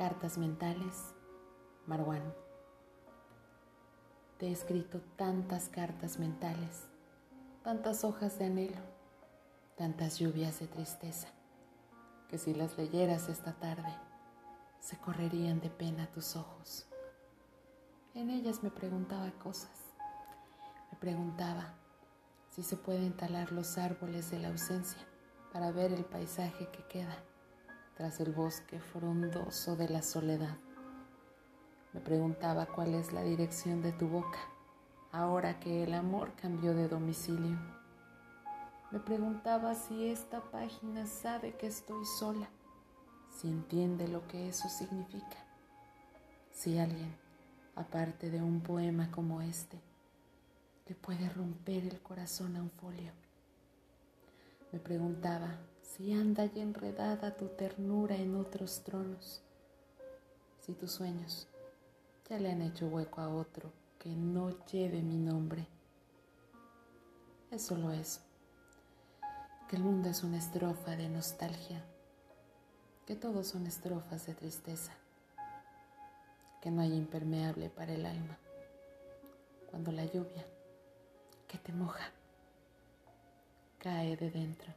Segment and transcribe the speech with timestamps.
[0.00, 1.14] Cartas mentales,
[1.86, 2.22] Marwan.
[4.38, 6.88] Te he escrito tantas cartas mentales,
[7.62, 8.80] tantas hojas de anhelo,
[9.76, 11.28] tantas lluvias de tristeza,
[12.30, 13.94] que si las leyeras esta tarde,
[14.78, 16.86] se correrían de pena tus ojos.
[18.14, 19.92] En ellas me preguntaba cosas.
[20.90, 21.74] Me preguntaba
[22.48, 25.06] si se pueden talar los árboles de la ausencia
[25.52, 27.22] para ver el paisaje que queda
[28.00, 30.56] tras el bosque frondoso de la soledad.
[31.92, 34.38] Me preguntaba cuál es la dirección de tu boca,
[35.12, 37.58] ahora que el amor cambió de domicilio.
[38.90, 42.48] Me preguntaba si esta página sabe que estoy sola,
[43.36, 45.36] si entiende lo que eso significa,
[46.52, 47.14] si alguien,
[47.74, 49.78] aparte de un poema como este,
[50.86, 53.12] le puede romper el corazón a un folio.
[54.72, 55.58] Me preguntaba
[55.96, 59.42] si anda y enredada tu ternura en otros tronos,
[60.60, 61.48] si tus sueños
[62.28, 65.66] ya le han hecho hueco a otro que no lleve mi nombre.
[67.50, 68.20] Es solo eso,
[69.68, 71.84] que el mundo es una estrofa de nostalgia,
[73.04, 74.92] que todos son estrofas de tristeza,
[76.62, 78.38] que no hay impermeable para el alma,
[79.70, 80.46] cuando la lluvia
[81.48, 82.10] que te moja
[83.80, 84.72] cae de dentro.